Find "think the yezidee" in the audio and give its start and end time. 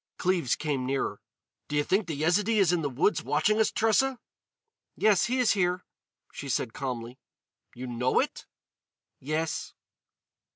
1.83-2.57